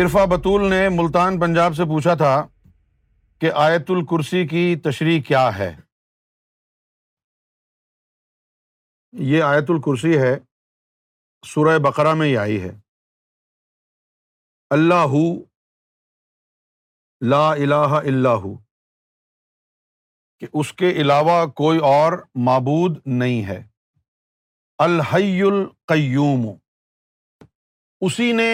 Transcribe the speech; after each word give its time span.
عرفا 0.00 0.24
بطول 0.30 0.68
نے 0.70 0.80
ملتان 0.94 1.38
پنجاب 1.40 1.74
سے 1.76 1.84
پوچھا 1.88 2.14
تھا 2.22 2.32
کہ 3.40 3.50
آیت 3.66 3.90
الکرسی 3.90 4.46
کی 4.46 4.64
تشریح 4.84 5.20
کیا 5.28 5.46
ہے 5.58 5.70
یہ 9.30 9.42
آیت 9.52 9.70
الکرسی 9.76 10.18
ہے 10.24 10.34
سورہ 11.54 11.78
بقرہ 11.88 12.14
میں 12.20 12.26
ہی 12.28 12.36
آئی 12.44 12.60
ہے 12.62 12.70
اللہ 14.78 15.14
لا 17.30 17.48
الہ 17.52 17.94
اللہ 18.04 18.46
کہ 20.40 20.46
اس 20.52 20.72
کے 20.82 20.90
علاوہ 21.04 21.44
کوئی 21.62 21.78
اور 21.96 22.18
معبود 22.50 23.00
نہیں 23.22 23.42
ہے 23.48 23.62
الحی 24.88 25.40
القیوم 25.52 26.50
اسی 28.06 28.32
نے 28.42 28.52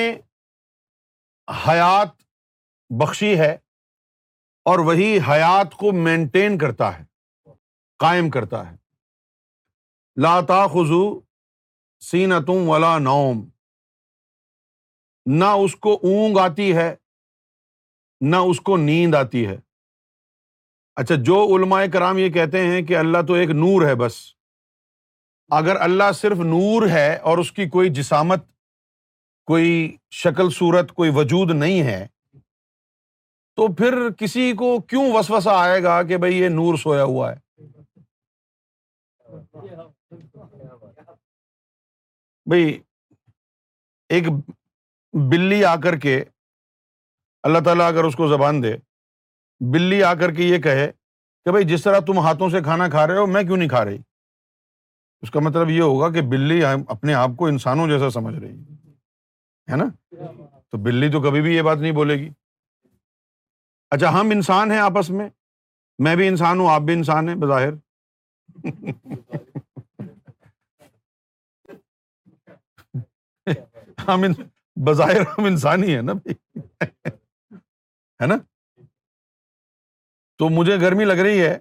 حیات 1.67 2.09
بخشی 3.01 3.39
ہے 3.39 3.53
اور 4.71 4.79
وہی 4.89 5.17
حیات 5.29 5.75
کو 5.81 5.93
مینٹین 6.07 6.59
کرتا 6.59 6.97
ہے 6.99 7.03
قائم 8.01 8.31
کرتا 8.37 8.63
ہے 8.71 8.77
خزو 10.73 11.03
سین 12.11 12.33
تم 12.47 12.69
ولا 12.69 12.97
نوم 12.99 13.45
نہ 15.39 15.45
اس 15.65 15.75
کو 15.87 15.93
اونگ 16.07 16.39
آتی 16.45 16.75
ہے 16.77 16.95
نہ 18.31 18.37
اس 18.51 18.61
کو 18.71 18.77
نیند 18.77 19.15
آتی 19.15 19.47
ہے 19.47 19.57
اچھا 21.01 21.15
جو 21.29 21.43
علماء 21.57 21.85
کرام 21.93 22.19
یہ 22.19 22.29
کہتے 22.33 22.61
ہیں 22.71 22.83
کہ 22.87 22.97
اللہ 22.99 23.23
تو 23.29 23.35
ایک 23.35 23.51
نور 23.63 23.87
ہے 23.87 23.95
بس 24.05 24.15
اگر 25.59 25.77
اللہ 25.89 26.11
صرف 26.21 26.39
نور 26.53 26.89
ہے 26.91 27.15
اور 27.31 27.39
اس 27.39 27.53
کی 27.53 27.69
کوئی 27.69 27.89
جسامت 28.01 28.47
کوئی 29.53 29.73
شکل 30.17 30.49
صورت 30.57 30.93
کوئی 30.99 31.11
وجود 31.15 31.51
نہیں 31.55 31.83
ہے 31.87 32.07
تو 33.57 33.67
پھر 33.79 33.95
کسی 34.19 34.53
کو 34.59 34.69
کیوں 34.91 35.03
وس 35.15 35.31
وسا 35.31 35.57
آئے 35.63 35.83
گا 35.83 36.03
کہ 36.11 36.17
بھائی 36.23 36.37
یہ 36.37 36.49
نور 36.55 36.75
سویا 36.83 37.03
ہوا 37.11 37.31
ہے 37.33 37.67
بھائی 42.49 42.73
ایک 44.19 44.29
بلی 45.33 45.63
آ 45.65 45.75
کر 45.83 45.97
کے 46.07 46.19
اللہ 47.49 47.59
تعالیٰ 47.65 47.89
اگر 47.93 48.05
اس 48.05 48.15
کو 48.17 48.29
زبان 48.35 48.63
دے 48.63 48.75
بلی 49.73 50.03
آ 50.03 50.15
کر 50.21 50.35
کے 50.35 50.47
یہ 50.49 50.63
کہے 50.69 50.91
کہ 51.45 51.51
بھائی 51.51 51.65
جس 51.75 51.83
طرح 51.83 52.01
تم 52.07 52.19
ہاتھوں 52.29 52.49
سے 52.57 52.63
کھانا 52.71 52.89
کھا 52.97 53.07
رہے 53.07 53.19
ہو 53.19 53.27
میں 53.37 53.43
کیوں 53.43 53.57
نہیں 53.57 53.69
کھا 53.77 53.85
رہی 53.85 53.99
اس 55.23 55.31
کا 55.31 55.41
مطلب 55.49 55.71
یہ 55.79 55.83
ہوگا 55.83 56.11
کہ 56.17 56.23
بلی 56.35 56.65
اپنے 56.65 57.15
آپ 57.25 57.37
کو 57.39 57.47
انسانوں 57.55 57.89
جیسا 57.89 58.11
سمجھ 58.21 58.35
رہی 58.39 58.57
ہے 59.71 59.77
نا 59.77 59.85
تو 60.71 60.79
بلی 60.83 61.11
تو 61.11 61.21
کبھی 61.23 61.41
بھی 61.43 61.55
یہ 61.55 61.63
بات 61.63 61.79
نہیں 61.79 61.93
بولے 61.95 62.15
گی 62.19 62.29
اچھا 63.95 64.11
ہم 64.21 64.31
انسان 64.33 64.71
ہیں 64.73 64.79
آپس 64.79 65.11
میں 65.19 65.29
میں 66.05 66.15
بھی 66.17 66.29
انسان 66.29 66.61
ہوں 66.61 66.71
آپ 66.73 66.81
بھی 66.83 66.95
انسان 66.95 67.29
ہیں 67.29 67.35
بظاہر 67.41 67.73
ہم 74.07 74.23
بظاہر 74.87 75.21
ہم 75.37 75.45
انسان 75.45 75.85
ہی 75.85 75.95
ہیں 75.95 76.03
نا 76.03 76.13
ہے 76.83 78.27
نا 78.27 78.37
تو 80.39 80.49
مجھے 80.49 80.81
گرمی 80.81 81.05
لگ 81.05 81.19
رہی 81.27 81.41
ہے 81.43 81.57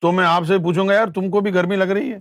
تو 0.00 0.12
میں 0.12 0.24
آپ 0.26 0.42
سے 0.48 0.58
پوچھوں 0.64 0.88
گا 0.88 0.94
یار 0.94 1.12
تم 1.14 1.30
کو 1.30 1.40
بھی 1.46 1.54
گرمی 1.54 1.76
لگ 1.76 1.92
رہی 1.94 2.12
ہے 2.12 2.18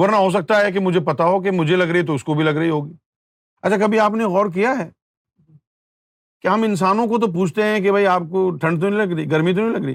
ورنہ 0.00 0.16
ہو 0.16 0.30
سکتا 0.30 0.60
ہے 0.64 0.70
کہ 0.72 0.80
مجھے 0.80 1.00
پتا 1.06 1.24
ہو 1.24 1.40
کہ 1.42 1.50
مجھے 1.50 1.76
لگ 1.76 1.88
رہی 1.90 2.00
ہے 2.00 2.06
تو 2.06 2.14
اس 2.14 2.24
کو 2.24 2.34
بھی 2.34 2.44
لگ 2.44 2.56
رہی 2.58 2.70
ہوگی 2.70 2.92
اچھا 3.62 3.76
کبھی 3.84 3.98
آپ 4.00 4.12
نے 4.20 4.24
غور 4.32 4.46
کیا 4.54 4.70
ہے 4.78 4.88
کہ 6.42 6.48
ہم 6.48 6.62
انسانوں 6.62 7.06
کو 7.08 7.18
تو 7.18 7.30
پوچھتے 7.32 7.64
ہیں 7.64 7.80
کہ 7.82 7.90
بھائی 7.96 8.06
آپ 8.14 8.22
کو 8.30 8.48
ٹھنڈ 8.60 8.80
تو 8.80 8.88
نہیں 8.88 9.00
لگ 9.06 9.12
رہی 9.14 9.30
گرمی 9.30 9.54
تو 9.54 9.68
نہیں 9.68 9.76
لگ 9.78 9.84
رہی 9.86 9.94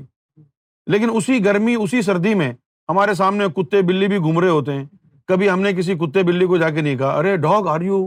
لیکن 0.93 1.09
اسی 1.17 1.43
گرمی 1.45 1.75
اسی 1.79 2.01
سردی 2.01 2.33
میں 2.41 2.51
ہمارے 2.89 3.13
سامنے 3.21 3.45
کتے 3.55 3.81
بلی 3.87 4.07
بھی 4.13 4.17
گھوم 4.17 4.39
رہے 4.39 4.49
ہوتے 4.49 4.73
ہیں 4.77 4.85
کبھی 5.31 5.49
ہم 5.49 5.61
نے 5.61 5.73
کسی 5.79 5.95
کتے 6.05 6.23
بلی 6.29 6.45
کو 6.53 6.57
جا 6.63 6.69
کے 6.75 6.81
نہیں 6.81 6.95
کہا 6.97 7.11
ارے 7.17 7.35
dog 7.47 7.67
are 7.73 7.81
you 7.89 8.01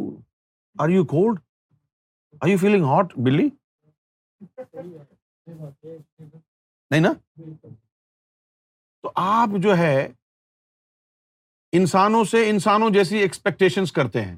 are 0.83 0.89
you 0.95 1.05
cold 1.12 1.39
are 2.41 2.49
you 2.49 2.56
feeling 2.62 2.84
hot 2.93 3.16
بلی 3.28 3.49
نہیں 6.91 7.00
نا 7.00 7.12
تو 9.03 9.11
آپ 9.28 9.56
جو 9.62 9.77
ہے 9.78 9.95
انسانوں 11.77 12.22
سے 12.31 12.49
انسانوں 12.49 12.88
جیسی 12.94 13.19
ایکسپیکٹیشن 13.19 13.84
کرتے 13.99 14.22
ہیں 14.25 14.37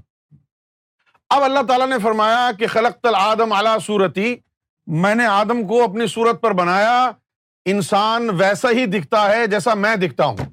اب 1.36 1.42
اللہ 1.42 1.60
تعالیٰ 1.68 1.86
نے 1.88 1.98
فرمایا 2.02 2.50
کہ 2.58 2.66
خلق 2.74 3.00
تل 3.02 3.14
آدم 3.18 3.52
اعلی 3.52 3.78
سورتی 3.86 4.34
میں 5.04 5.14
نے 5.14 5.26
آدم 5.26 5.66
کو 5.68 5.82
اپنی 5.84 6.06
سورت 6.14 6.40
پر 6.42 6.52
بنایا 6.60 7.10
انسان 7.74 8.28
ویسا 8.40 8.70
ہی 8.76 8.84
دکھتا 8.96 9.28
ہے 9.30 9.46
جیسا 9.54 9.74
میں 9.84 9.94
دکھتا 10.02 10.24
ہوں 10.26 10.52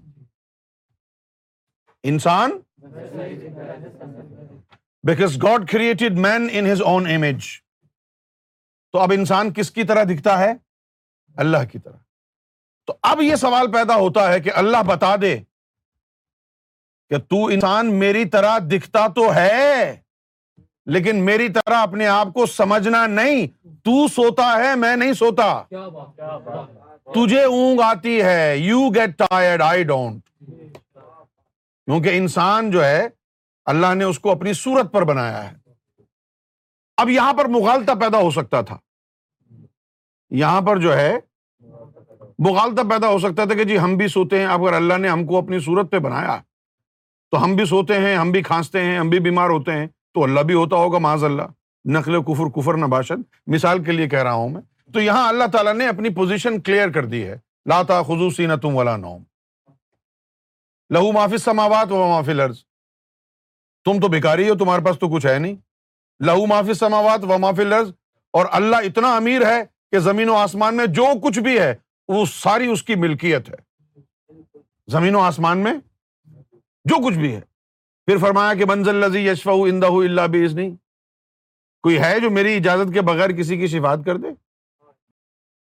انسان 2.11 2.51
because 5.07 5.37
God 5.43 5.69
created 5.71 6.17
man 6.25 6.47
in 6.51 6.71
his 6.71 6.81
own 6.93 7.07
image 7.15 7.45
تو 8.93 8.99
اب 8.99 9.11
انسان 9.15 9.53
کس 9.53 9.71
کی 9.71 9.83
طرح 9.91 10.03
دکھتا 10.13 10.37
ہے 10.39 10.51
اللہ 11.45 11.65
کی 11.71 11.79
طرح 11.79 11.97
تو 12.87 12.95
اب 13.11 13.21
یہ 13.21 13.35
سوال 13.45 13.71
پیدا 13.71 13.95
ہوتا 13.95 14.31
ہے 14.33 14.39
کہ 14.47 14.51
اللہ 14.63 14.81
بتا 14.87 15.15
دے 15.21 15.37
کہ 17.11 17.17
تو 17.29 17.43
انسان 17.53 17.87
میری 17.99 18.23
طرح 18.33 18.57
دکھتا 18.71 19.05
تو 19.15 19.23
ہے 19.35 19.95
لیکن 20.95 21.15
میری 21.25 21.47
طرح 21.53 21.81
اپنے 21.83 22.05
آپ 22.07 22.27
کو 22.33 22.45
سمجھنا 22.45 23.05
نہیں 23.07 23.45
تو 23.85 24.07
سوتا 24.15 24.43
ہے 24.63 24.73
میں 24.83 24.95
نہیں 24.97 25.13
سوتا 25.19 25.47
تجھے 27.15 27.41
اونگ 27.43 27.79
آتی 27.85 28.21
ہے 28.23 28.53
you 28.57 28.83
get 28.95 29.17
tired 29.19 29.61
I 29.61 29.83
don't 29.89 30.23
کیونکہ 30.73 32.17
انسان 32.17 32.69
جو 32.71 32.85
ہے 32.85 33.03
اللہ 33.73 33.93
نے 33.95 34.03
اس 34.03 34.19
کو 34.19 34.31
اپنی 34.31 34.53
صورت 34.61 34.91
پر 34.93 35.03
بنایا 35.11 35.43
ہے 35.49 35.55
اب 37.01 37.09
یہاں 37.09 37.33
پر 37.37 37.47
مغالتا 37.59 37.93
پیدا 38.01 38.19
ہو 38.21 38.29
سکتا 38.37 38.61
تھا 38.69 38.77
یہاں 40.43 40.61
پر 40.69 40.77
جو 40.87 40.95
ہے 40.97 41.11
مغالتا 42.49 42.83
پیدا 42.89 43.07
ہو 43.09 43.19
سکتا 43.25 43.45
تھا 43.45 43.55
کہ 43.55 43.63
جی 43.71 43.77
ہم 43.79 43.97
بھی 43.97 44.07
سوتے 44.17 44.39
ہیں 44.39 44.47
اگر 44.55 44.73
اللہ 44.79 44.97
نے 44.99 45.07
ہم 45.09 45.25
کو 45.27 45.37
اپنی 45.37 45.59
صورت 45.67 45.91
پہ 45.91 45.99
بنایا 46.09 46.39
تو 47.31 47.43
ہم 47.43 47.55
بھی 47.55 47.65
سوتے 47.65 47.97
ہیں 47.99 48.15
ہم 48.15 48.31
بھی 48.31 48.41
کھانستے 48.43 48.81
ہیں 48.83 48.97
ہم 48.97 49.09
بھی 49.09 49.19
بیمار 49.27 49.49
ہوتے 49.49 49.71
ہیں 49.73 49.85
تو 50.13 50.23
اللہ 50.23 50.39
بھی 50.47 50.53
ہوتا 50.53 50.75
ہوگا 50.75 50.97
معاذ 51.05 51.23
اللہ 51.23 51.49
نقل 51.97 52.21
کفر 52.27 52.49
کفر 52.55 52.77
نہ 52.77 52.85
باشد 52.93 53.21
مثال 53.53 53.83
کے 53.83 53.91
لیے 53.91 54.07
کہہ 54.09 54.23
رہا 54.23 54.33
ہوں 54.39 54.49
میں 54.49 54.61
تو 54.93 55.01
یہاں 55.01 55.27
اللہ 55.27 55.43
تعالیٰ 55.53 55.73
نے 55.73 55.87
اپنی 55.87 56.09
پوزیشن 56.15 56.59
کلیئر 56.61 56.89
کر 56.97 57.05
دی 57.13 57.23
ہے 57.27 57.37
لاتا 57.69 58.01
خزوسی 58.07 58.45
نہ 58.45 58.53
تم 58.61 58.75
والا 58.75 58.95
لہو 60.93 61.11
معافی 61.11 61.37
سماوات 61.37 61.91
و 61.91 61.97
معافی 62.07 62.33
لرز 62.33 62.57
تم 63.85 63.99
تو 63.99 64.07
بھکاری 64.15 64.47
ہو 64.49 64.55
تمہارے 64.57 64.85
پاس 64.85 64.99
تو 64.99 65.09
کچھ 65.15 65.25
ہے 65.25 65.37
نہیں 65.37 65.55
لہو 66.27 66.45
معافی 66.51 66.73
سماوات 66.79 67.23
و 67.29 67.37
معافی 67.45 67.63
لرز 67.63 67.91
اور 68.39 68.45
اللہ 68.59 68.85
اتنا 68.85 69.15
امیر 69.17 69.45
ہے 69.51 69.63
کہ 69.91 69.99
زمین 70.09 70.29
و 70.29 70.35
آسمان 70.37 70.75
میں 70.77 70.85
جو 70.99 71.05
کچھ 71.27 71.39
بھی 71.47 71.57
ہے 71.59 71.73
وہ 72.15 72.25
ساری 72.33 72.67
اس 72.71 72.83
کی 72.83 72.95
ملکیت 73.05 73.49
ہے 73.49 74.91
زمین 74.91 75.15
و 75.15 75.19
آسمان 75.23 75.57
میں 75.63 75.73
جو 76.89 76.95
کچھ 77.05 77.17
بھی 77.17 77.33
ہے 77.35 77.39
پھر 78.07 78.17
فرمایا 78.21 78.53
کہ 78.59 78.65
منزل 78.67 79.15
یشفا 79.27 79.51
اندہ 79.69 79.85
اللہ 80.03 80.27
بھی 80.31 80.69
کوئی 81.83 81.99
ہے 81.99 82.19
جو 82.19 82.29
میری 82.29 82.55
اجازت 82.55 82.93
کے 82.93 83.01
بغیر 83.09 83.29
کسی 83.37 83.57
کی 83.57 83.67
شفات 83.67 83.99
کر 84.05 84.17
دے 84.23 84.27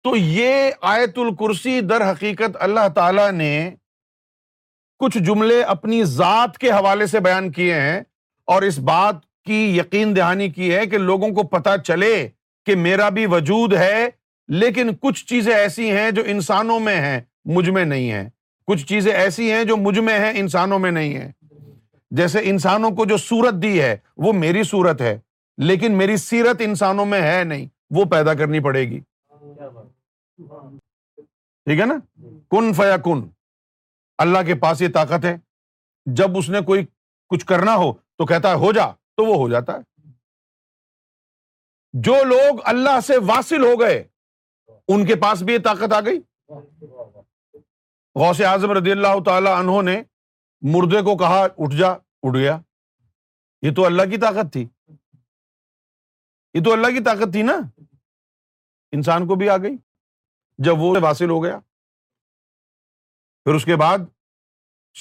تو 0.03 0.15
یہ 0.17 0.69
آیت 0.93 1.17
الکرسی 1.25 1.79
در 1.89 2.11
حقیقت 2.11 2.55
اللہ 2.63 2.87
تعالی 2.95 3.29
نے 3.37 3.51
کچھ 4.99 5.17
جملے 5.25 5.61
اپنی 5.75 6.03
ذات 6.17 6.57
کے 6.57 6.69
حوالے 6.71 7.05
سے 7.07 7.19
بیان 7.27 7.51
کیے 7.51 7.79
ہیں 7.81 7.99
اور 8.53 8.61
اس 8.63 8.79
بات 8.91 9.15
کی 9.47 9.61
یقین 9.77 10.15
دہانی 10.15 10.49
کی 10.49 10.73
ہے 10.75 10.85
کہ 10.91 10.97
لوگوں 10.97 11.29
کو 11.35 11.43
پتا 11.57 11.77
چلے 11.87 12.13
کہ 12.65 12.75
میرا 12.85 13.07
بھی 13.17 13.25
وجود 13.31 13.73
ہے 13.77 14.07
لیکن 14.61 14.89
کچھ 15.01 15.25
چیزیں 15.25 15.53
ایسی 15.55 15.89
ہیں 15.97 16.09
جو 16.15 16.21
انسانوں 16.35 16.79
میں 16.87 16.95
ہیں 17.01 17.19
مجھ 17.55 17.69
میں 17.69 17.85
نہیں 17.85 18.11
ہیں 18.11 18.29
کچھ 18.67 18.85
چیزیں 18.87 19.11
ایسی 19.13 19.51
ہیں 19.51 19.63
جو 19.65 19.77
مجھ 19.77 19.97
میں 20.07 20.17
ہے 20.19 20.31
انسانوں 20.39 20.79
میں 20.79 20.91
نہیں 20.91 21.15
ہے 21.15 21.31
جیسے 22.17 22.39
انسانوں 22.49 22.89
کو 22.95 23.05
جو 23.05 23.17
سورت 23.17 23.61
دی 23.61 23.79
ہے 23.81 23.95
وہ 24.25 24.33
میری 24.33 24.63
سورت 24.71 25.01
ہے 25.01 25.17
لیکن 25.67 25.97
میری 25.97 26.17
سیرت 26.17 26.61
انسانوں 26.65 27.05
میں 27.05 27.21
ہے 27.21 27.43
نہیں 27.47 27.65
وہ 27.95 28.05
پیدا 28.11 28.33
کرنی 28.33 28.59
پڑے 28.67 28.81
گی 28.89 28.99
ٹھیک 30.47 31.79
ہے 31.79 31.85
نا 31.85 31.97
کن 32.51 32.73
فیا 32.77 32.97
کن 33.03 33.21
اللہ 34.23 34.43
کے 34.47 34.55
پاس 34.61 34.81
یہ 34.81 34.87
طاقت 34.93 35.25
ہے 35.25 35.35
جب 36.21 36.37
اس 36.37 36.49
نے 36.49 36.61
کوئی 36.65 36.85
کچھ 37.29 37.45
کرنا 37.45 37.75
ہو 37.83 37.91
تو 38.17 38.25
کہتا 38.31 38.49
ہے 38.49 38.55
ہو 38.65 38.71
جا 38.73 38.85
تو 39.17 39.25
وہ 39.25 39.35
ہو 39.41 39.49
جاتا 39.49 39.73
ہے 39.77 39.91
جو 42.07 42.15
لوگ 42.27 42.59
اللہ 42.71 42.99
سے 43.07 43.13
واسل 43.27 43.63
ہو 43.63 43.79
گئے 43.79 44.03
ان 44.93 45.05
کے 45.05 45.15
پاس 45.25 45.41
بھی 45.47 45.53
یہ 45.53 45.59
طاقت 45.63 45.93
آ 45.93 45.99
گئی 46.05 46.19
غوث 48.19 48.41
اعظم 48.47 48.71
رضی 48.77 48.91
اللہ 48.91 49.19
تعالی 49.25 49.49
عنہ 49.49 49.81
نے 49.91 50.01
مردے 50.73 51.01
کو 51.05 51.17
کہا 51.17 51.39
اٹھ 51.43 51.75
جا 51.77 51.87
اٹھ 51.91 52.37
گیا 52.37 52.57
یہ 53.61 53.73
تو 53.75 53.85
اللہ 53.85 54.09
کی 54.11 54.17
طاقت 54.21 54.51
تھی 54.53 54.65
یہ 56.53 56.63
تو 56.65 56.73
اللہ 56.73 56.93
کی 56.97 57.03
طاقت 57.03 57.31
تھی 57.33 57.41
نا 57.49 57.53
انسان 58.97 59.27
کو 59.27 59.35
بھی 59.41 59.49
آ 59.49 59.55
گئی 59.63 59.77
جب 60.65 60.81
وہ 60.81 60.95
واصل 61.03 61.29
ہو 61.29 61.43
گیا 61.43 61.59
پھر 63.45 63.53
اس 63.55 63.65
کے 63.65 63.75
بعد 63.83 63.99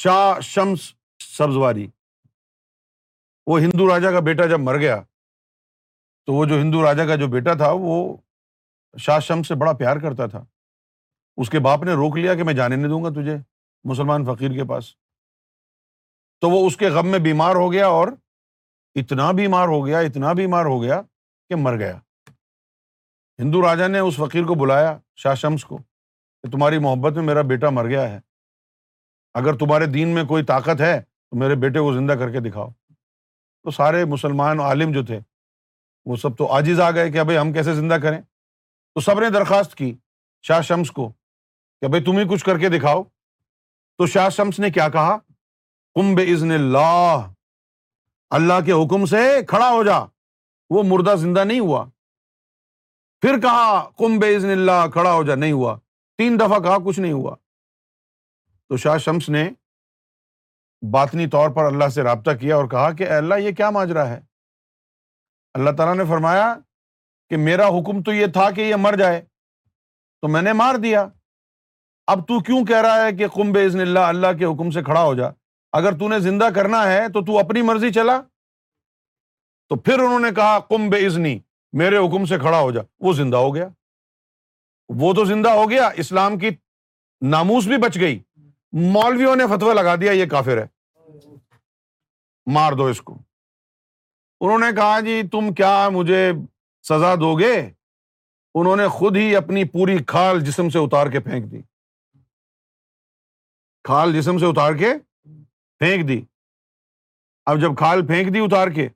شاہ 0.04 0.40
شمس 0.52 0.92
سبزواری 1.36 1.86
وہ 3.50 3.58
ہندو 3.60 3.88
راجا 3.90 4.10
کا 4.12 4.20
بیٹا 4.30 4.46
جب 4.52 4.60
مر 4.60 4.78
گیا 4.80 5.00
تو 6.26 6.34
وہ 6.34 6.44
جو 6.48 6.60
ہندو 6.60 6.82
راجا 6.84 7.06
کا 7.06 7.16
جو 7.22 7.26
بیٹا 7.28 7.54
تھا 7.62 7.70
وہ 7.80 7.94
شاہ 9.06 9.18
شمس 9.28 9.48
سے 9.48 9.54
بڑا 9.60 9.72
پیار 9.80 9.96
کرتا 10.06 10.26
تھا 10.34 10.44
اس 11.40 11.50
کے 11.50 11.58
باپ 11.64 11.82
نے 11.84 11.92
روک 11.94 12.16
لیا 12.18 12.34
کہ 12.34 12.42
میں 12.44 12.54
جانے 12.54 12.76
نہیں 12.76 12.88
دوں 12.88 13.02
گا 13.04 13.10
تجھے 13.20 13.36
مسلمان 13.90 14.24
فقیر 14.24 14.50
کے 14.56 14.68
پاس 14.68 14.86
تو 16.40 16.50
وہ 16.50 16.66
اس 16.66 16.76
کے 16.76 16.88
غم 16.96 17.08
میں 17.10 17.18
بیمار 17.26 17.54
ہو 17.56 17.70
گیا 17.72 17.86
اور 18.00 18.08
اتنا 19.02 19.30
بیمار 19.36 19.68
ہو 19.68 19.84
گیا 19.86 19.98
اتنا 20.08 20.32
بیمار 20.40 20.64
ہو 20.66 20.80
گیا 20.82 21.00
کہ 21.48 21.56
مر 21.58 21.78
گیا 21.78 21.96
ہندو 23.42 23.62
راجا 23.62 23.86
نے 23.86 23.98
اس 23.98 24.16
فقیر 24.16 24.44
کو 24.46 24.54
بلایا 24.62 24.96
شاہ 25.22 25.34
شمس 25.42 25.64
کو 25.64 25.76
کہ 25.78 26.50
تمہاری 26.50 26.78
محبت 26.86 27.14
میں 27.16 27.22
میرا 27.24 27.42
بیٹا 27.52 27.70
مر 27.70 27.88
گیا 27.88 28.08
ہے 28.10 28.20
اگر 29.40 29.56
تمہارے 29.58 29.86
دین 29.96 30.08
میں 30.14 30.24
کوئی 30.32 30.44
طاقت 30.44 30.80
ہے 30.80 30.98
تو 31.00 31.36
میرے 31.40 31.54
بیٹے 31.60 31.80
کو 31.80 31.92
زندہ 31.94 32.12
کر 32.22 32.32
کے 32.32 32.40
دکھاؤ 32.48 32.68
تو 33.62 33.70
سارے 33.70 34.04
مسلمان 34.14 34.60
عالم 34.60 34.92
جو 34.92 35.04
تھے 35.06 35.18
وہ 36.06 36.16
سب 36.22 36.36
تو 36.38 36.46
آجز 36.52 36.80
آ 36.80 36.90
گئے 36.94 37.10
کہ 37.12 37.18
ابھی 37.18 37.38
ہم 37.38 37.52
کیسے 37.52 37.74
زندہ 37.74 37.94
کریں 38.02 38.20
تو 38.94 39.00
سب 39.00 39.20
نے 39.20 39.30
درخواست 39.38 39.74
کی 39.74 39.94
شاہ 40.48 40.60
شمس 40.70 40.90
کو 40.92 41.10
کہ 41.82 41.88
بھائی 41.88 42.02
تم 42.04 42.18
ہی 42.18 42.24
کچھ 42.30 42.44
کر 42.44 42.58
کے 42.58 42.68
دکھاؤ 42.68 43.02
تو 43.98 44.06
شاہ 44.06 44.28
شمس 44.36 44.58
نے 44.60 44.68
کیا 44.70 44.88
کہا 44.88 45.16
کمب 45.94 46.20
عزن 46.20 46.50
اللہ 46.52 47.26
اللہ 48.36 48.60
کے 48.66 48.72
حکم 48.82 49.06
سے 49.12 49.18
کھڑا 49.48 49.68
ہو 49.70 49.82
جا 49.84 49.96
وہ 50.74 50.82
مردہ 50.90 51.14
زندہ 51.20 51.42
نہیں 51.44 51.60
ہوا 51.60 51.84
پھر 53.22 53.38
کہا 53.40 53.80
کمب 53.98 54.24
عزن 54.24 54.50
اللہ 54.50 54.86
کھڑا 54.92 55.12
ہو 55.12 55.22
جا 55.26 55.34
نہیں 55.34 55.52
ہوا 55.52 55.74
تین 56.18 56.38
دفعہ 56.40 56.58
کہا 56.66 56.76
کچھ 56.84 57.00
نہیں 57.00 57.12
ہوا 57.12 57.34
تو 58.68 58.76
شاہ 58.84 58.98
شمس 59.06 59.28
نے 59.36 59.48
باطنی 60.92 61.26
طور 61.30 61.50
پر 61.56 61.64
اللہ 61.70 61.88
سے 61.94 62.02
رابطہ 62.02 62.30
کیا 62.40 62.56
اور 62.56 62.68
کہا 62.74 62.90
کہ 62.98 63.08
اللہ 63.16 63.40
یہ 63.40 63.52
کیا 63.56 63.70
ماجرا 63.78 64.08
ہے 64.08 64.20
اللہ 65.54 65.70
تعالیٰ 65.78 65.94
نے 66.02 66.08
فرمایا 66.10 66.52
کہ 67.30 67.36
میرا 67.48 67.66
حکم 67.78 68.02
تو 68.02 68.12
یہ 68.12 68.26
تھا 68.38 68.50
کہ 68.56 68.60
یہ 68.68 68.76
مر 68.86 68.96
جائے 68.98 69.20
تو 70.20 70.28
میں 70.28 70.42
نے 70.42 70.52
مار 70.62 70.74
دیا 70.82 71.06
اب 72.10 72.26
تو 72.28 72.38
کیوں 72.46 72.64
کہہ 72.66 72.80
رہا 72.82 73.04
ہے 73.06 73.12
کہ 73.16 73.26
کم 73.34 73.56
عزن 73.66 73.80
اللہ 73.80 74.06
اللہ 74.12 74.32
کے 74.38 74.44
حکم 74.44 74.70
سے 74.70 74.82
کھڑا 74.84 75.02
ہو 75.02 75.14
جا 75.14 75.28
اگر 75.78 75.98
تو 75.98 76.08
نے 76.08 76.18
زندہ 76.20 76.48
کرنا 76.54 76.82
ہے 76.92 77.06
تو 77.14 77.24
تو 77.24 77.38
اپنی 77.38 77.62
مرضی 77.62 77.92
چلا 77.92 78.20
تو 79.68 79.76
پھر 79.80 79.98
انہوں 80.02 80.20
نے 80.20 80.28
کہا 80.36 80.58
بے 80.92 81.06
عزنی 81.06 81.38
میرے 81.80 81.96
حکم 82.06 82.24
سے 82.30 82.38
کھڑا 82.38 82.58
ہو 82.60 82.70
جا 82.72 82.80
وہ 83.04 83.12
زندہ 83.20 83.36
ہو 83.36 83.54
گیا 83.54 83.68
وہ 85.02 85.12
تو 85.14 85.24
زندہ 85.24 85.50
ہو 85.58 85.68
گیا 85.70 85.88
اسلام 86.04 86.38
کی 86.38 86.48
ناموس 87.34 87.66
بھی 87.66 87.76
بچ 87.82 87.98
گئی 88.00 88.18
مولویوں 88.96 89.36
نے 89.36 89.46
فتویٰ 89.56 89.74
لگا 89.74 89.94
دیا 90.00 90.12
یہ 90.12 90.26
کافر 90.30 90.60
ہے 90.62 90.66
مار 92.54 92.72
دو 92.78 92.86
اس 92.86 93.00
کو 93.02 93.16
انہوں 94.44 94.58
نے 94.58 94.66
کہا 94.76 95.00
جی 95.06 95.20
تم 95.32 95.52
کیا 95.54 95.88
مجھے 95.92 96.30
سزا 96.88 97.14
دو 97.20 97.34
گے 97.38 97.52
انہوں 98.60 98.76
نے 98.76 98.86
خود 98.98 99.16
ہی 99.16 99.34
اپنی 99.36 99.64
پوری 99.74 99.96
کھال 100.12 100.40
جسم 100.44 100.68
سے 100.70 100.78
اتار 100.78 101.06
کے 101.10 101.20
پھینک 101.20 101.50
دی 101.52 101.60
کھال 103.84 104.12
جسم 104.18 104.36
سے 104.38 104.46
اتار 104.46 104.72
کے 104.78 104.92
پھینک 105.80 106.06
دی 106.08 106.20
اب 107.50 107.60
جب 107.60 107.76
کھال 107.78 108.06
پھینک 108.06 108.32
دی 108.34 108.40
اتار 108.40 108.68
کے 108.74 108.88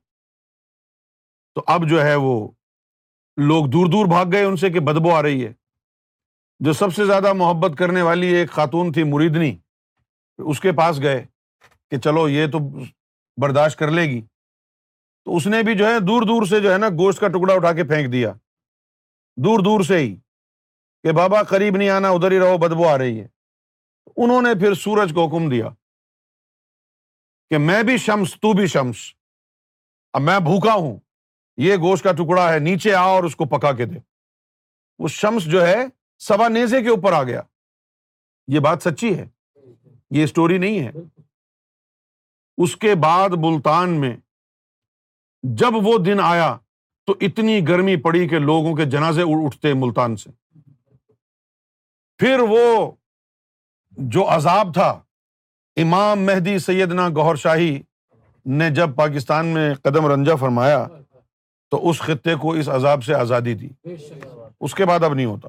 تو 1.55 1.61
اب 1.73 1.87
جو 1.89 2.03
ہے 2.03 2.15
وہ 2.25 2.33
لوگ 3.47 3.65
دور 3.71 3.85
دور 3.91 4.05
بھاگ 4.07 4.25
گئے 4.31 4.43
ان 4.43 4.55
سے 4.57 4.69
کہ 4.71 4.79
بدبو 4.89 5.13
آ 5.15 5.21
رہی 5.23 5.45
ہے 5.45 5.51
جو 6.65 6.73
سب 6.73 6.93
سے 6.95 7.05
زیادہ 7.05 7.33
محبت 7.41 7.77
کرنے 7.77 8.01
والی 8.01 8.27
ایک 8.35 8.51
خاتون 8.51 8.91
تھی 8.91 9.03
مریدنی 9.11 9.55
اس 10.51 10.59
کے 10.59 10.71
پاس 10.77 11.01
گئے 11.01 11.23
کہ 11.91 11.97
چلو 12.05 12.27
یہ 12.29 12.47
تو 12.51 12.59
برداشت 13.41 13.79
کر 13.79 13.91
لے 13.91 14.03
گی 14.09 14.21
تو 14.21 15.35
اس 15.35 15.47
نے 15.47 15.61
بھی 15.63 15.75
جو 15.77 15.85
ہے 15.87 15.99
دور 16.07 16.21
دور 16.27 16.45
سے 16.49 16.59
جو 16.59 16.71
ہے 16.73 16.77
نا 16.77 16.87
گوشت 16.99 17.19
کا 17.19 17.27
ٹکڑا 17.37 17.53
اٹھا 17.53 17.71
کے 17.73 17.83
پھینک 17.87 18.11
دیا 18.11 18.33
دور 19.45 19.59
دور 19.63 19.81
سے 19.87 19.97
ہی 19.97 20.15
کہ 21.03 21.11
بابا 21.17 21.41
قریب 21.53 21.77
نہیں 21.77 21.89
آنا 21.89 22.09
ادھر 22.11 22.31
ہی 22.31 22.39
رہو 22.39 22.57
بدبو 22.67 22.87
آ 22.89 22.97
رہی 22.97 23.19
ہے 23.19 23.27
انہوں 24.23 24.41
نے 24.41 24.53
پھر 24.59 24.73
سورج 24.83 25.11
کو 25.15 25.25
حکم 25.25 25.49
دیا 25.49 25.67
کہ 27.49 27.57
میں 27.65 27.81
بھی 27.89 27.97
شمس 28.05 28.33
تو 28.41 28.53
بھی 28.57 28.65
شمس 28.75 28.97
اب 30.17 30.21
میں 30.29 30.37
بھوکا 30.45 30.73
ہوں 30.73 30.97
یہ 31.65 31.75
گوشت 31.81 32.03
کا 32.03 32.11
ٹکڑا 32.17 32.51
ہے 32.53 32.59
نیچے 32.69 32.93
آ 32.93 33.03
اور 33.11 33.23
اس 33.23 33.35
کو 33.35 33.45
پکا 33.57 33.71
کے 33.81 33.85
دے 33.91 33.99
وہ 35.03 35.07
شمس 35.19 35.43
جو 35.51 35.65
ہے 35.67 35.75
سوا 36.29 36.47
نیزے 36.47 36.81
کے 36.83 36.89
اوپر 36.89 37.13
آ 37.13 37.21
گیا 37.23 37.41
یہ 38.55 38.59
بات 38.69 38.83
سچی 38.83 39.17
ہے 39.17 39.25
یہ 40.17 40.23
اسٹوری 40.23 40.57
نہیں 40.65 40.85
ہے 40.87 40.91
اس 42.63 42.75
کے 42.83 42.93
بعد 43.03 43.29
ملتان 43.43 43.99
میں 44.01 44.15
جب 45.59 45.75
وہ 45.85 45.97
دن 46.05 46.19
آیا 46.23 46.55
تو 47.07 47.13
اتنی 47.27 47.59
گرمی 47.67 47.95
پڑی 48.05 48.27
کہ 48.29 48.39
لوگوں 48.49 48.75
کے 48.75 48.85
جنازے 48.93 49.21
اٹھتے 49.43 49.73
ملتان 49.83 50.15
سے 50.23 50.29
پھر 52.19 52.39
وہ 52.49 52.63
جو 54.13 54.23
عذاب 54.29 54.73
تھا 54.73 54.87
امام 55.81 56.25
مہدی 56.25 56.57
سیدنا 56.59 57.07
گوھر 57.15 57.35
شاہی 57.43 57.77
نے 58.57 58.69
جب 58.75 58.89
پاکستان 58.95 59.45
میں 59.53 59.73
قدم 59.83 60.07
رنجا 60.11 60.35
فرمایا 60.41 60.85
تو 61.71 61.87
اس 61.89 61.99
خطے 62.01 62.35
کو 62.41 62.51
اس 62.61 62.69
عذاب 62.75 63.03
سے 63.03 63.15
آزادی 63.15 63.53
دی 63.53 63.67
اس 64.59 64.75
کے 64.75 64.85
بعد 64.85 65.03
اب 65.03 65.13
نہیں 65.13 65.25
ہوتا 65.25 65.47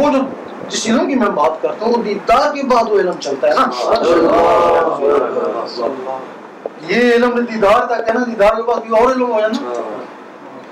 وہ 0.00 0.10
جو 0.12 0.20
جس 0.68 0.86
علم 0.86 1.06
کی 1.08 1.14
میں 1.14 1.28
بات 1.36 1.62
کرتا 1.62 1.84
ہوں 1.84 1.92
وہ 1.96 2.02
دیدار 2.04 2.52
کے 2.54 2.62
بعد 2.74 2.90
وہ 2.90 2.98
علم 3.00 3.20
چلتا 3.20 3.48
ہے 3.48 3.54
نا 3.54 4.90
یہ 6.90 7.12
علم 7.14 7.38
دیدار 7.52 7.86
تک 7.94 8.08
ہے 8.08 8.14
نا 8.18 8.24
دیدار 8.26 8.56
کے 8.56 8.62
بعد 8.70 8.92
اور 9.00 9.10
علم 9.12 9.30
ہو 9.32 9.40
جائے 9.40 9.52
نا 9.52 10.04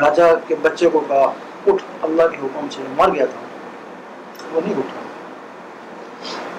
راجا 0.00 0.26
کے 0.48 0.54
بچے 0.62 0.88
کو 0.92 1.00
کہا 1.08 1.26
اٹھ 1.70 1.82
اللہ 2.06 2.24
کے 2.30 2.36
حکم 2.42 2.64
سے 2.70 2.80
مر 2.96 3.08
گیا 3.14 3.24
تھا 3.32 3.40
وہ 4.52 4.58
نہیں 4.64 4.76
اٹھا 4.78 5.00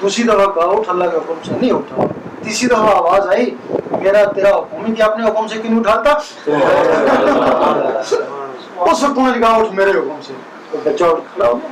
دوسری 0.01 0.23
دفعہ 0.27 0.47
کہا 0.55 0.65
اٹھ 0.77 0.89
اللہ 0.89 1.07
کے 1.11 1.17
حکم 1.17 1.37
سے 1.45 1.51
نہیں 1.59 1.71
اٹھا 1.77 1.97
تیسری 2.43 2.67
دفعہ 2.69 2.89
آواز 2.95 3.23
آئی 3.33 3.45
میرا 4.01 4.21
تیرا 4.35 4.51
حکم 4.57 4.79
ہی 4.85 4.91
کہ 4.95 5.01
اپنے 5.03 5.21
حکم 5.29 5.43
سے 5.47 5.55
کیوں 5.61 5.79
اٹھاتا 5.79 6.09
اس 8.91 8.99
وقت 9.03 9.17
نے 9.17 9.39
کہا 9.39 9.53
اٹھ 9.55 9.73
میرے 9.75 9.91
حکم 9.99 10.17
سے 10.27 10.33
بچہ 10.83 11.03
اٹھ 11.05 11.21
کھڑا 11.33 11.47
ہو 11.49 11.55
گیا 11.61 11.71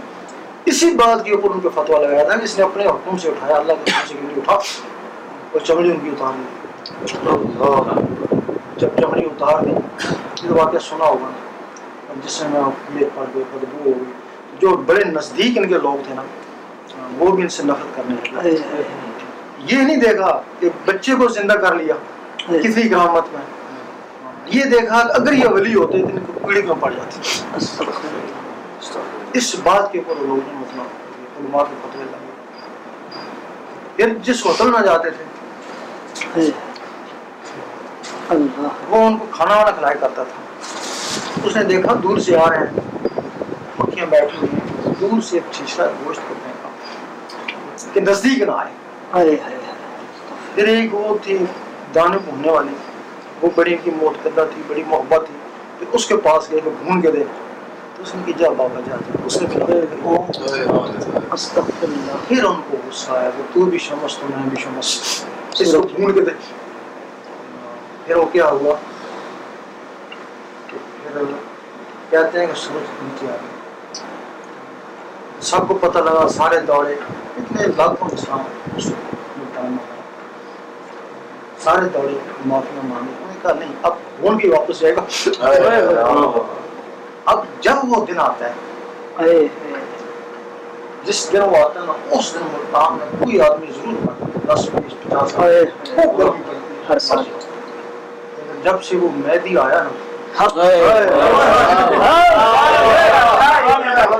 اسی 0.72 0.88
بات 1.02 1.18
کے 1.26 1.32
اوپر 1.34 1.50
ان 1.56 1.60
پہ 1.66 1.70
فتوا 1.76 1.98
لگایا 2.06 2.24
تھا 2.30 2.34
کہ 2.38 2.44
اس 2.44 2.56
نے 2.58 2.64
اپنے 2.64 2.84
حکم 2.86 3.14
سے 3.24 3.28
اٹھایا 3.30 3.56
اللہ 3.58 3.74
کے 3.84 3.90
حکم 3.98 4.06
سے 4.08 4.14
کیوں 4.14 4.28
نہیں 4.28 4.38
اٹھا 4.42 4.56
اور 5.52 5.60
چمڑی 5.68 5.90
ان 5.92 6.00
کی 6.04 6.10
اتار 6.14 6.34
لی 6.38 6.46
جب 8.80 8.90
چمڑی 9.02 9.24
اتار 9.26 9.58
دی 9.66 9.72
یہ 9.74 10.52
واقعہ 10.58 10.80
سنا 10.90 11.06
ہوگا 11.06 11.30
نا 11.30 11.42
جس 12.26 12.42
میں 12.42 12.50
میں 12.62 13.02
یہ 13.02 13.06
پڑ 13.16 13.26
گئے 13.36 13.44
بدبو 13.54 13.90
ہو 13.90 13.94
گئی 14.00 14.12
جو 14.62 14.76
بڑے 14.86 15.04
نزدیک 15.12 15.58
ان 15.58 15.68
کے 15.70 15.78
لوگ 15.84 16.04
تھے 16.06 16.14
نا 16.16 16.22
وہ 17.18 17.32
بھی 17.36 17.44
ان 17.44 17.50
سے 17.58 17.64
نفرت 17.64 17.96
کرنے 17.96 18.16
لگا 18.32 18.48
یہ 18.48 19.82
نہیں 19.84 19.98
دیکھا 20.02 20.30
کہ 20.60 20.70
بچے 20.86 21.16
کو 21.20 21.28
زندہ 21.38 21.54
کر 21.66 21.76
لیا 21.76 21.96
کسی 22.64 22.88
کرامت 22.90 23.34
میں 23.34 23.42
یہ 24.58 24.64
دیکھا 24.72 25.02
کہ 25.08 25.16
اگر 25.20 25.34
یہ 25.34 25.48
ولی 25.54 25.74
ہوتے 25.74 26.02
تو 26.02 26.08
ان 26.08 26.26
کو 26.28 26.48
پیڑھی 26.48 26.62
میں 26.68 26.76
پڑ 26.80 26.92
جاتی 26.94 27.88
اس 29.38 29.56
بات 29.64 29.92
کے 29.92 30.00
اوپر 30.00 30.26
لوگ 30.28 30.38
نے 30.38 30.60
مطلب 30.60 31.40
علماء 31.42 31.64
کے 31.70 31.76
پتوے 31.84 32.04
لگے 32.12 32.30
پھر 33.96 34.14
جس 34.30 34.46
ہوٹل 34.46 34.72
میں 34.72 34.82
جاتے 34.86 35.10
تھے 35.18 36.50
وہ 38.32 39.06
ان 39.06 39.18
کو 39.18 39.26
کھانا 39.32 39.56
وانا 39.56 39.72
کھلایا 39.72 39.96
کرتا 40.00 40.24
تھا 40.24 40.47
اس 41.46 41.56
نے 41.56 41.64
دیکھا 41.64 41.94
دور 42.04 42.18
سے 42.26 42.36
آ 42.38 42.50
رہے 42.50 42.58
ہیں 42.58 43.10
مکھیاں 43.80 44.06
بیٹھی 44.10 44.38
ہوئی 44.42 44.50
ہیں 44.54 44.94
دور 45.02 45.22
سے 45.30 45.38
ایک 45.38 45.54
شیشہ 45.56 45.82
گوشت 46.06 46.28
کو 46.28 46.34
پھینکا 46.44 47.92
کہ 47.94 48.02
نزدیک 48.12 48.42
نہ 48.48 48.52
آئے 48.52 49.16
آئے 49.42 49.58
پھر 50.56 50.68
ایک 50.68 50.94
وہ 50.96 51.18
تھی 51.24 51.38
دانے 51.96 52.18
بھوننے 52.26 52.52
والی 52.52 52.74
وہ 53.42 53.50
بڑی 53.56 53.74
ان 53.74 53.80
کی 53.84 53.92
موت 54.02 54.24
کردہ 54.24 54.46
تھی 54.54 54.62
بڑی 54.68 54.84
محبت 54.88 55.28
تھی 55.28 55.36
پھر 55.80 55.96
اس 55.98 56.06
کے 56.08 56.18
پاس 56.28 56.50
گئے 56.52 56.60
کہ 56.64 56.70
بھون 56.84 57.02
کے 57.02 57.12
دیکھ 57.12 57.46
تو 57.96 58.04
اس 58.04 58.16
نے 58.16 58.22
کہ 58.26 58.32
جا 58.40 58.50
بابا 58.58 58.80
جا 58.88 58.96
جا 59.08 59.24
اس 59.26 59.42
نے 59.42 59.48
کہا 59.54 59.66
پھر 62.28 62.44
ان 62.44 62.62
کو 62.70 62.78
غصہ 62.90 63.12
آیا 63.12 63.30
کہ 63.38 63.44
تو 63.54 63.66
بھی 63.70 63.78
شمس 63.88 64.18
تو 64.18 64.28
میں 64.30 64.50
بھی 64.50 64.62
شمس 64.64 64.96
اس 65.60 65.72
کو 65.74 65.82
بھون 65.96 66.14
کے 66.14 66.22
دیکھ 66.22 66.54
پھر 68.06 68.16
وہ 68.16 68.26
کیا 68.32 68.50
ہوا 68.50 68.76
کہتے 71.14 72.40
ہیں 72.40 72.46
کہ 72.48 72.54
سورج 72.62 73.04
نیچے 73.04 73.26
آ 73.32 73.36
گئے 73.42 73.56
سب 75.50 75.68
کو 75.68 75.78
پتہ 75.82 76.00
لگا 76.06 76.28
سارے 76.36 76.60
دوڑے 76.68 76.94
اتنے 76.94 77.66
لاکھوں 77.78 78.10
انسان 78.12 78.90
سارے 81.64 81.88
دوڑے 81.94 82.14
معافیاں 82.46 82.86
مانگے 82.86 83.12
انہوں 83.12 83.34
نے 83.34 83.40
کہا 83.42 83.54
نہیں 83.60 83.74
اب 83.90 83.94
فون 84.20 84.38
بھی 84.38 84.50
واپس 84.52 84.80
جائے 84.80 84.96
گا 84.96 86.16
اب 87.32 87.44
جب 87.62 87.92
وہ 87.92 88.04
دن 88.06 88.20
آتا 88.26 88.50
ہے 89.20 89.38
جس 91.06 91.28
دن 91.34 91.42
وہ 91.42 91.58
آتا 91.58 91.80
ہے 91.82 91.86
نا 91.86 91.94
اس 92.18 92.34
دن 92.36 92.48
ملتان 92.54 92.98
میں 92.98 93.08
کوئی 93.24 93.42
آدمی 93.42 93.72
ضرور 93.76 94.06
پڑتا 94.08 94.54
دس 94.54 94.70
بیس 94.74 95.94
پچاس 96.90 97.12
جب 98.64 98.82
سے 98.84 98.98
وہ 99.02 99.08
میدی 99.16 99.58
آیا 99.58 99.82
نا 99.84 99.90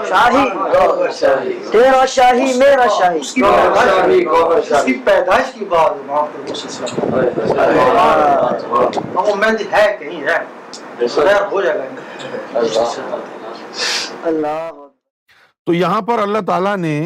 شاہی 0.10 0.46
تیرا 1.72 2.06
شاہی 2.10 2.54
میرا 2.58 2.86
شاہی 3.00 3.20
اس 3.20 3.34
کی 4.86 4.94
پیدائش 5.06 5.54
کی 5.58 5.66
بات 5.70 5.92
ہاں، 6.10 6.22
ہے 9.74 9.86
کہیں 10.00 10.22
ہے 10.22 10.38
تو 15.66 15.74
یہاں 15.74 16.02
پر 16.08 16.20
اللہ 16.22 16.40
تعالیٰ 16.48 16.76
نے 16.88 16.98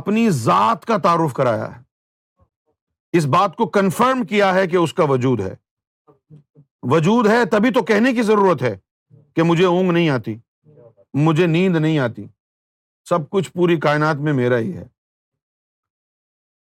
اپنی 0.00 0.28
ذات 0.44 0.84
کا 0.86 0.96
تعارف 1.08 1.32
کرایا 1.34 1.66
ہے 1.74 1.78
اس 3.18 3.26
بات 3.36 3.56
کو 3.56 3.66
کنفرم 3.78 4.24
کیا 4.32 4.54
ہے 4.54 4.66
کہ 4.74 4.76
اس 4.76 4.94
کا 4.94 5.04
وجود 5.14 5.40
ہے 5.46 5.54
وجود 6.92 7.26
ہے 7.26 7.44
تبھی 7.50 7.70
تو 7.72 7.82
کہنے 7.84 8.12
کی 8.14 8.22
ضرورت 8.22 8.62
ہے 8.62 8.74
کہ 9.36 9.42
مجھے 9.42 9.64
اونگ 9.64 9.90
نہیں 9.92 10.08
آتی 10.08 10.36
مجھے 11.26 11.46
نیند 11.46 11.76
نہیں 11.76 11.98
آتی 11.98 12.24
سب 13.08 13.28
کچھ 13.30 13.50
پوری 13.52 13.76
کائنات 13.80 14.16
میں 14.24 14.32
میرا 14.32 14.58
ہی 14.58 14.76
ہے 14.76 14.84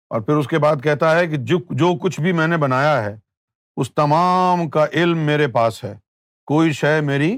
اور 0.09 0.21
پھر 0.21 0.35
اس 0.35 0.47
کے 0.47 0.57
بعد 0.59 0.83
کہتا 0.83 1.15
ہے 1.19 1.27
کہ 1.27 1.37
جو 1.79 1.93
کچھ 2.01 2.19
بھی 2.21 2.31
میں 2.39 2.47
نے 2.47 2.57
بنایا 2.57 3.03
ہے 3.05 3.15
اس 3.81 3.91
تمام 3.95 4.69
کا 4.69 4.85
علم 4.93 5.17
میرے 5.25 5.47
پاس 5.51 5.83
ہے 5.83 5.95
کوئی 6.47 6.71
شے 6.73 6.99
میری 7.05 7.37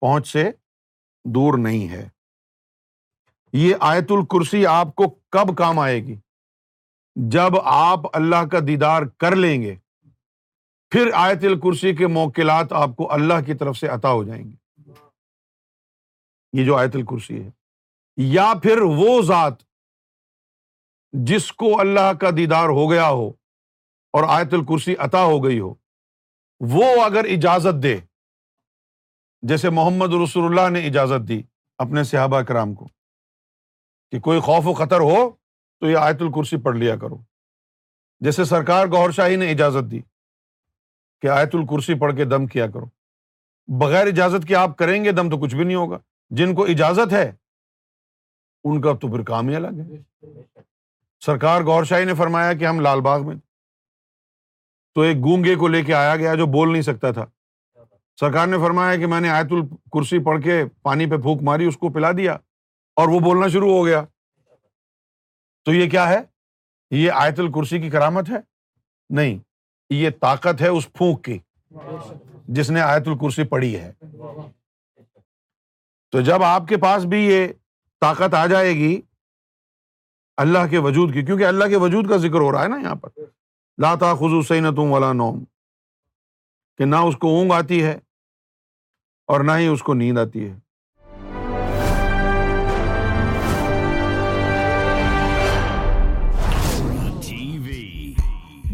پہنچ 0.00 0.28
سے 0.32 0.50
دور 1.34 1.58
نہیں 1.58 1.88
ہے 1.88 2.08
یہ 3.52 3.74
آیت 3.92 4.12
الکرسی 4.12 4.64
آپ 4.66 4.94
کو 4.96 5.08
کب 5.32 5.56
کام 5.56 5.78
آئے 5.78 5.98
گی 6.06 6.16
جب 7.30 7.58
آپ 7.62 8.16
اللہ 8.16 8.44
کا 8.52 8.58
دیدار 8.66 9.02
کر 9.20 9.36
لیں 9.36 9.60
گے 9.62 9.74
پھر 10.92 11.08
آیت 11.16 11.44
الکرسی 11.48 11.94
کے 11.96 12.06
موکلات 12.14 12.72
آپ 12.78 12.96
کو 12.96 13.06
اللہ 13.12 13.40
کی 13.44 13.54
طرف 13.58 13.76
سے 13.76 13.86
عطا 13.88 14.08
ہو 14.12 14.22
جائیں 14.24 14.42
گے 14.44 14.90
یہ 16.58 16.64
جو 16.64 16.76
آیت 16.76 16.96
الکرسی 16.96 17.36
ہے 17.44 17.48
یا 18.32 18.52
پھر 18.62 18.80
وہ 18.98 19.20
ذات 19.26 19.54
جس 21.30 21.50
کو 21.62 21.70
اللہ 21.80 22.12
کا 22.20 22.30
دیدار 22.36 22.68
ہو 22.80 22.90
گیا 22.90 23.08
ہو 23.08 23.26
اور 24.18 24.24
آیت 24.36 24.54
الکرسی 24.60 24.94
عطا 25.08 25.22
ہو 25.32 25.42
گئی 25.44 25.58
ہو 25.60 25.72
وہ 26.74 26.84
اگر 27.04 27.30
اجازت 27.36 27.82
دے 27.82 27.96
جیسے 29.52 29.70
محمد 29.80 30.14
رسول 30.24 30.44
اللہ 30.52 30.70
نے 30.78 30.86
اجازت 30.88 31.28
دی 31.28 31.42
اپنے 31.86 32.04
صحابہ 32.12 32.40
کرام 32.52 32.74
کو 32.74 32.88
کہ 34.12 34.20
کوئی 34.28 34.40
خوف 34.50 34.66
و 34.66 34.74
خطر 34.84 35.00
ہو 35.10 35.28
تو 35.80 35.90
یہ 35.90 35.96
آیت 36.02 36.22
الکرسی 36.22 36.56
پڑھ 36.68 36.76
لیا 36.76 36.96
کرو 37.04 37.16
جیسے 38.24 38.44
سرکار 38.56 38.86
گور 38.96 39.10
شاہی 39.20 39.36
نے 39.36 39.50
اجازت 39.52 39.90
دی 39.90 40.00
کہ 41.22 41.26
آیت 41.30 41.54
الکرسی 41.54 41.94
پڑھ 41.98 42.14
کے 42.16 42.24
دم 42.24 42.46
کیا 42.52 42.66
کرو 42.70 42.86
بغیر 43.80 44.06
اجازت 44.06 44.46
کے 44.46 44.54
آپ 44.56 44.76
کریں 44.78 45.02
گے 45.04 45.10
دم 45.16 45.28
تو 45.30 45.36
کچھ 45.42 45.54
بھی 45.54 45.64
نہیں 45.64 45.76
ہوگا 45.76 45.98
جن 46.38 46.54
کو 46.54 46.64
اجازت 46.72 47.12
ہے 47.12 47.30
ان 48.70 48.80
کا 48.80 48.92
تو 49.00 49.08
پھر 49.14 49.22
کام 49.28 49.48
ہی 49.48 49.54
الگ 49.56 49.78
ہے 49.78 50.26
سرکار 51.26 51.62
گور 51.66 51.84
شاہی 51.90 52.04
نے 52.04 52.14
فرمایا 52.18 52.52
کہ 52.60 52.66
ہم 52.66 52.80
لال 52.86 53.00
باغ 53.08 53.26
میں 53.26 53.34
تو 54.94 55.00
ایک 55.00 55.16
گونگے 55.24 55.54
کو 55.56 55.68
لے 55.74 55.82
کے 55.84 55.94
آیا 55.94 56.16
گیا 56.16 56.34
جو 56.40 56.46
بول 56.56 56.72
نہیں 56.72 56.82
سکتا 56.88 57.10
تھا 57.18 57.26
سرکار 58.20 58.46
نے 58.46 58.58
فرمایا 58.64 58.96
کہ 59.00 59.06
میں 59.14 59.20
نے 59.20 59.28
آیت 59.30 59.52
الکرسی 59.58 60.18
پڑھ 60.24 60.42
کے 60.44 60.62
پانی 60.88 61.06
پہ 61.10 61.16
پھونک 61.22 61.42
ماری 61.50 61.66
اس 61.66 61.76
کو 61.84 61.88
پلا 61.92 62.10
دیا 62.16 62.32
اور 63.00 63.08
وہ 63.08 63.20
بولنا 63.28 63.48
شروع 63.52 63.70
ہو 63.72 63.84
گیا 63.86 64.02
تو 65.64 65.72
یہ 65.74 65.88
کیا 65.90 66.08
ہے 66.08 66.18
یہ 67.02 67.10
آیت 67.24 67.40
الکرسی 67.40 67.80
کی 67.82 67.90
کرامت 67.90 68.30
ہے 68.30 68.38
نہیں 69.20 69.38
یہ 69.90 70.10
طاقت 70.20 70.60
ہے 70.62 70.68
اس 70.68 70.92
پھونک 70.92 71.24
کی 71.24 71.38
جس 72.54 72.70
نے 72.70 72.80
آیت 72.80 73.08
الکرسی 73.08 73.44
پڑھی 73.48 73.76
ہے 73.78 73.92
تو 76.12 76.20
جب 76.24 76.42
آپ 76.44 76.66
کے 76.68 76.76
پاس 76.76 77.04
بھی 77.10 77.22
یہ 77.24 77.46
طاقت 78.00 78.34
آ 78.34 78.44
جائے 78.46 78.72
گی 78.76 79.00
اللہ 80.42 80.66
کے 80.70 80.78
وجود 80.84 81.12
کی 81.14 81.24
کیونکہ 81.24 81.44
اللہ 81.46 81.68
کے 81.68 81.76
وجود 81.80 82.08
کا 82.08 82.16
ذکر 82.16 82.40
ہو 82.40 82.52
رہا 82.52 82.62
ہے 82.62 82.68
نا 82.68 82.76
یہاں 82.82 82.94
پر 83.00 83.20
لا 83.82 83.94
خزو 84.14 84.40
نہ 84.60 84.70
تم 84.76 84.92
نوم 85.16 85.44
کہ 86.78 86.94
اس 87.08 87.16
کو 87.20 87.36
اونگ 87.38 87.52
آتی 87.52 87.82
ہے 87.84 87.98
اور 89.32 89.40
نہ 89.44 89.52
ہی 89.58 89.66
اس 89.66 89.82
کو 89.82 89.94
نیند 89.94 90.18
آتی 90.18 90.48
ہے 90.48 90.54